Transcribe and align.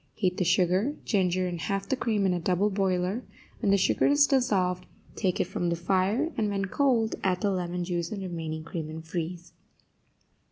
Heat 0.15 0.37
the 0.37 0.43
sugar, 0.43 0.95
ginger 1.05 1.45
and 1.47 1.61
half 1.61 1.87
the 1.87 1.95
cream 1.95 2.25
in 2.25 2.33
a 2.33 2.39
double 2.39 2.71
boiler; 2.71 3.23
when 3.59 3.69
the 3.69 3.77
sugar 3.77 4.07
is 4.07 4.25
dissolved, 4.25 4.87
take 5.15 5.39
it 5.39 5.43
from 5.43 5.69
the 5.69 5.75
fire, 5.75 6.31
and, 6.37 6.49
when 6.49 6.65
cold, 6.65 7.13
add 7.23 7.41
the 7.41 7.51
lemon 7.51 7.83
juice 7.83 8.11
and 8.11 8.23
remaining 8.23 8.63
cream, 8.63 8.89
and 8.89 9.05
freeze. 9.05 9.53